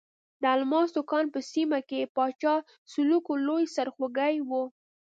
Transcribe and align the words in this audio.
د 0.41 0.43
الماسو 0.55 0.99
کان 1.11 1.25
په 1.33 1.39
سیمه 1.51 1.79
کې 1.89 2.11
پاچا 2.15 2.55
سلوکو 2.91 3.33
لوی 3.47 3.63
سرخوږی 3.75 4.35
وو. 4.49 4.63